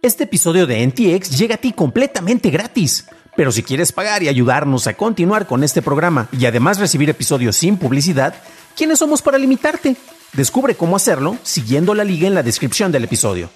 [0.00, 3.06] Este episodio de NTX llega a ti completamente gratis.
[3.36, 7.56] Pero si quieres pagar y ayudarnos a continuar con este programa y además recibir episodios
[7.56, 8.34] sin publicidad,
[8.76, 9.96] ¿quiénes somos para limitarte?
[10.34, 13.50] Descubre cómo hacerlo siguiendo la liga en la descripción del episodio.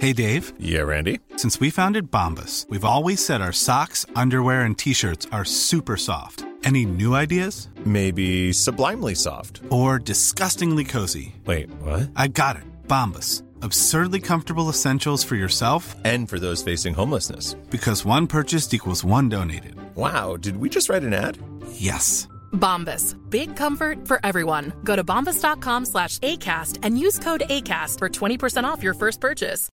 [0.00, 0.52] Hey Dave.
[0.58, 1.20] Yeah, Randy.
[1.36, 6.44] Since we founded Bombus, we've always said our socks, underwear, and t-shirts are super soft.
[6.64, 7.68] Any new ideas?
[7.84, 9.62] Maybe sublimely soft.
[9.70, 11.34] Or disgustingly cozy?
[11.46, 12.10] Wait, what?
[12.16, 12.64] I got it.
[12.88, 13.42] Bombus.
[13.62, 17.54] Absurdly comfortable essentials for yourself And for those facing homelessness.
[17.70, 19.74] because one purchased equals one donated.
[19.94, 21.38] Wow, did we just write an ad?
[21.72, 22.28] Yes.
[22.52, 23.16] Bombas.
[23.30, 24.72] Big comfort for everyone.
[24.84, 29.68] Go to bombas.com slash ACAST and use code ACAST for 20% off your first purchase.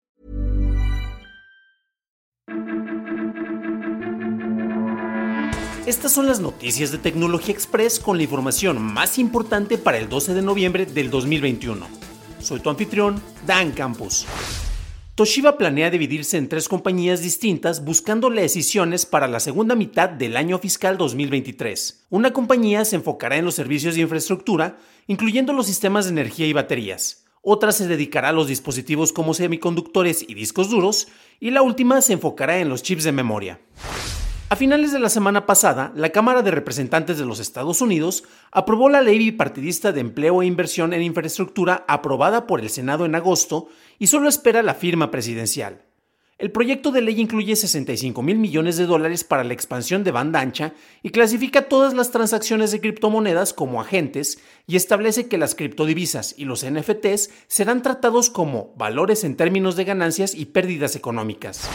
[5.85, 10.33] Estas son las noticias de Tecnología Express con la información más importante para el 12
[10.35, 11.87] de noviembre del 2021.
[12.39, 14.25] Soy tu anfitrión, Dan Campos.
[15.15, 20.57] Toshiba planea dividirse en tres compañías distintas buscando decisiones para la segunda mitad del año
[20.59, 22.05] fiscal 2023.
[22.09, 24.77] Una compañía se enfocará en los servicios de infraestructura,
[25.07, 27.25] incluyendo los sistemas de energía y baterías.
[27.41, 31.09] Otra se dedicará a los dispositivos como semiconductores y discos duros,
[31.41, 33.59] y la última se enfocará en los chips de memoria.
[34.51, 38.89] A finales de la semana pasada, la Cámara de Representantes de los Estados Unidos aprobó
[38.89, 43.67] la ley bipartidista de empleo e inversión en infraestructura aprobada por el Senado en agosto
[43.99, 45.83] y solo espera la firma presidencial.
[46.39, 50.39] El proyecto de ley incluye 65 mil millones de dólares para la expansión de banda
[50.39, 56.33] ancha y clasifica todas las transacciones de criptomonedas como agentes y establece que las criptodivisas
[56.35, 61.69] y los NFTs serán tratados como valores en términos de ganancias y pérdidas económicas.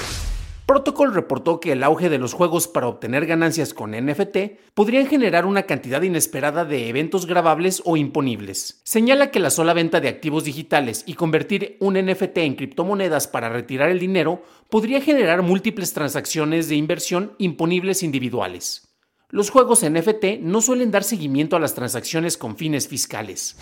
[0.66, 5.44] Protocol reportó que el auge de los juegos para obtener ganancias con NFT podrían generar
[5.44, 8.80] una cantidad inesperada de eventos grabables o imponibles.
[8.82, 13.50] Señala que la sola venta de activos digitales y convertir un NFT en criptomonedas para
[13.50, 18.88] retirar el dinero podría generar múltiples transacciones de inversión imponibles individuales.
[19.28, 23.58] Los juegos NFT no suelen dar seguimiento a las transacciones con fines fiscales.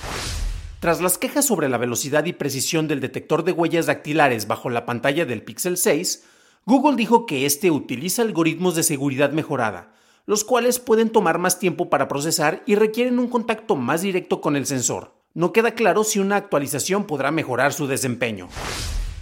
[0.78, 4.84] Tras las quejas sobre la velocidad y precisión del detector de huellas dactilares bajo la
[4.86, 6.24] pantalla del Pixel 6,
[6.64, 9.92] Google dijo que este utiliza algoritmos de seguridad mejorada,
[10.26, 14.54] los cuales pueden tomar más tiempo para procesar y requieren un contacto más directo con
[14.54, 15.12] el sensor.
[15.34, 18.46] No queda claro si una actualización podrá mejorar su desempeño.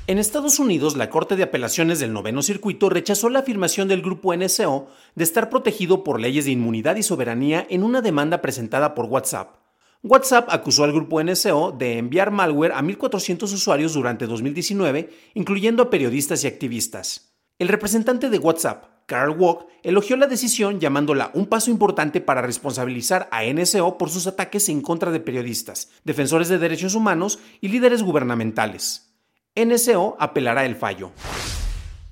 [0.07, 4.37] En Estados Unidos, la Corte de Apelaciones del Noveno Circuito rechazó la afirmación del grupo
[4.37, 9.07] NSO de estar protegido por leyes de inmunidad y soberanía en una demanda presentada por
[9.07, 9.57] WhatsApp.
[10.03, 15.91] WhatsApp acusó al grupo NSO de enviar malware a 1.400 usuarios durante 2019, incluyendo a
[15.91, 17.30] periodistas y activistas.
[17.61, 23.29] El representante de WhatsApp, Carl Walk, elogió la decisión llamándola un paso importante para responsabilizar
[23.31, 28.03] a NSO por sus ataques en contra de periodistas, defensores de derechos humanos y líderes
[28.03, 29.13] gubernamentales.
[29.55, 31.13] NSO apelará el fallo.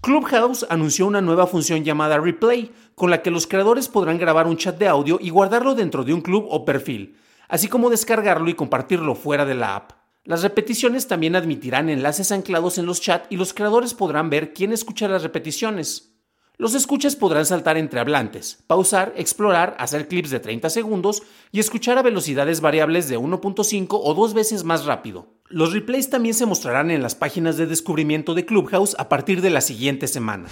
[0.02, 4.58] Clubhouse anunció una nueva función llamada Replay, con la que los creadores podrán grabar un
[4.58, 7.16] chat de audio y guardarlo dentro de un club o perfil,
[7.48, 9.97] así como descargarlo y compartirlo fuera de la app.
[10.28, 14.74] Las repeticiones también admitirán enlaces anclados en los chats y los creadores podrán ver quién
[14.74, 16.12] escucha las repeticiones.
[16.58, 21.96] Los escuchas podrán saltar entre hablantes, pausar, explorar, hacer clips de 30 segundos y escuchar
[21.96, 25.28] a velocidades variables de 1.5 o dos veces más rápido.
[25.48, 29.48] Los replays también se mostrarán en las páginas de descubrimiento de Clubhouse a partir de
[29.48, 30.50] la siguiente semana.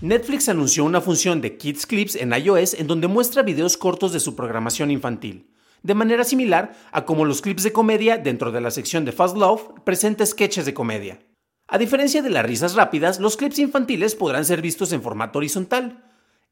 [0.00, 4.20] Netflix anunció una función de Kids Clips en iOS en donde muestra videos cortos de
[4.20, 5.50] su programación infantil
[5.84, 9.36] de manera similar a como los clips de comedia dentro de la sección de Fast
[9.36, 11.20] Love presenta sketches de comedia.
[11.68, 16.02] A diferencia de las risas rápidas, los clips infantiles podrán ser vistos en formato horizontal.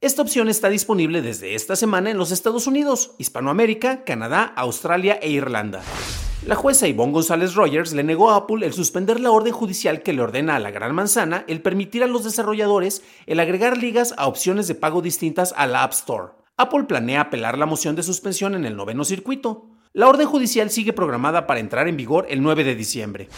[0.01, 5.31] Esta opción está disponible desde esta semana en los Estados Unidos, Hispanoamérica, Canadá, Australia e
[5.31, 5.83] Irlanda.
[6.47, 10.13] La jueza Yvonne González Rogers le negó a Apple el suspender la orden judicial que
[10.13, 14.27] le ordena a la Gran Manzana el permitir a los desarrolladores el agregar ligas a
[14.27, 16.42] opciones de pago distintas a la App Store.
[16.59, 19.71] Apple planea apelar la moción de suspensión en el noveno circuito.
[19.95, 23.29] La orden judicial sigue programada para entrar en vigor el 9 de diciembre.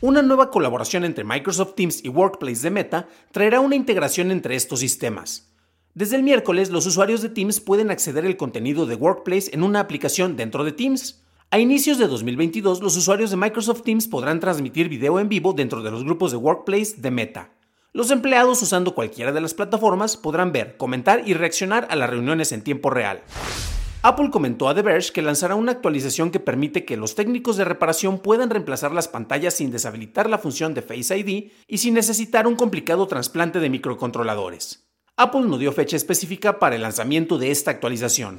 [0.00, 4.80] Una nueva colaboración entre Microsoft Teams y Workplace de Meta traerá una integración entre estos
[4.80, 5.54] sistemas.
[5.94, 9.78] Desde el miércoles, los usuarios de Teams pueden acceder al contenido de Workplace en una
[9.78, 11.22] aplicación dentro de Teams.
[11.50, 15.82] A inicios de 2022, los usuarios de Microsoft Teams podrán transmitir video en vivo dentro
[15.82, 17.50] de los grupos de Workplace de Meta.
[17.94, 22.50] Los empleados usando cualquiera de las plataformas podrán ver, comentar y reaccionar a las reuniones
[22.52, 23.20] en tiempo real.
[24.00, 27.66] Apple comentó a The Verge que lanzará una actualización que permite que los técnicos de
[27.66, 32.46] reparación puedan reemplazar las pantallas sin deshabilitar la función de Face ID y sin necesitar
[32.46, 34.86] un complicado trasplante de microcontroladores.
[35.18, 38.38] Apple no dio fecha específica para el lanzamiento de esta actualización.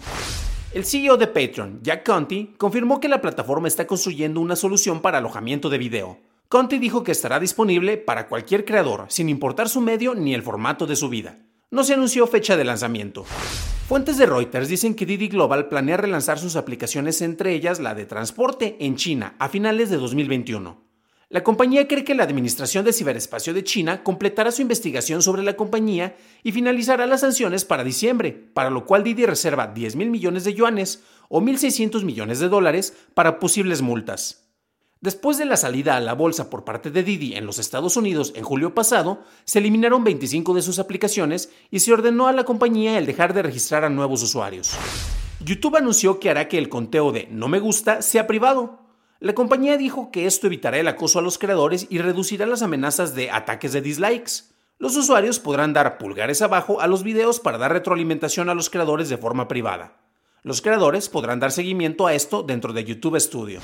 [0.73, 5.19] El CEO de Patreon, Jack Conti, confirmó que la plataforma está construyendo una solución para
[5.19, 6.32] alojamiento de video.
[6.53, 10.85] Conti dijo que estará disponible para cualquier creador, sin importar su medio ni el formato
[10.85, 11.39] de su vida.
[11.71, 13.23] No se anunció fecha de lanzamiento.
[13.88, 18.05] Fuentes de Reuters dicen que Didi Global planea relanzar sus aplicaciones, entre ellas la de
[18.05, 20.79] transporte, en China a finales de 2021.
[21.29, 25.55] La compañía cree que la Administración de Ciberespacio de China completará su investigación sobre la
[25.55, 30.44] compañía y finalizará las sanciones para diciembre, para lo cual Didi reserva 10 mil millones
[30.44, 34.42] de yuanes o 1.600 millones de dólares para posibles multas.
[35.03, 38.31] Después de la salida a la bolsa por parte de Didi en los Estados Unidos
[38.38, 42.97] en julio pasado, se eliminaron 25 de sus aplicaciones y se ordenó a la compañía
[42.97, 44.77] el dejar de registrar a nuevos usuarios.
[45.44, 48.79] YouTube anunció que hará que el conteo de no me gusta sea privado,
[49.19, 53.13] la compañía dijo que esto evitará el acoso a los creadores y reducirá las amenazas
[53.13, 54.53] de ataques de dislikes.
[54.79, 59.09] Los usuarios podrán dar pulgares abajo a los videos para dar retroalimentación a los creadores
[59.09, 59.97] de forma privada.
[60.44, 63.59] Los creadores podrán dar seguimiento a esto dentro de YouTube Studio.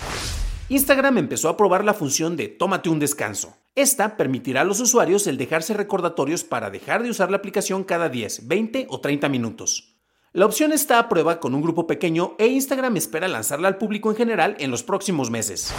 [0.72, 3.58] Instagram empezó a probar la función de tómate un descanso.
[3.74, 8.08] Esta permitirá a los usuarios el dejarse recordatorios para dejar de usar la aplicación cada
[8.08, 9.96] 10, 20 o 30 minutos.
[10.32, 14.12] La opción está a prueba con un grupo pequeño e Instagram espera lanzarla al público
[14.12, 15.74] en general en los próximos meses.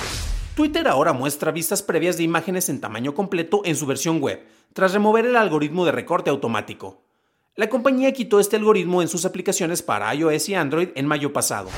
[0.57, 4.93] Twitter ahora muestra vistas previas de imágenes en tamaño completo en su versión web, tras
[4.93, 7.05] remover el algoritmo de recorte automático.
[7.55, 11.69] La compañía quitó este algoritmo en sus aplicaciones para iOS y Android en mayo pasado.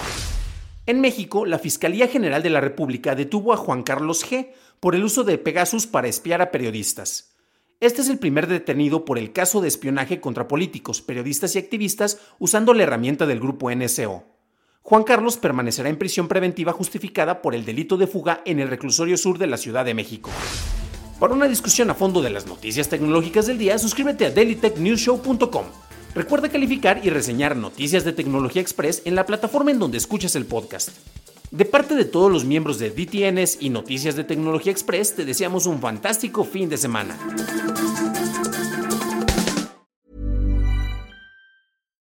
[0.85, 4.51] En México, la Fiscalía General de la República detuvo a Juan Carlos G.
[4.81, 7.37] por el uso de Pegasus para espiar a periodistas.
[7.79, 12.19] Este es el primer detenido por el caso de espionaje contra políticos, periodistas y activistas
[12.41, 14.25] usando la herramienta del grupo NSO.
[14.83, 19.17] Juan Carlos permanecerá en prisión preventiva justificada por el delito de fuga en el reclusorio
[19.17, 20.31] sur de la Ciudad de México.
[21.21, 25.67] Para una discusión a fondo de las noticias tecnológicas del día, suscríbete a dailytechnewsshow.com.
[26.15, 30.45] Recuerda calificar y reseñar Noticias de Tecnología Express en la plataforma en donde escuchas el
[30.45, 30.91] podcast.
[31.51, 35.65] De parte de todos los miembros de DTNs y Noticias de Tecnología Express, te deseamos
[35.65, 37.19] un fantástico fin de semana.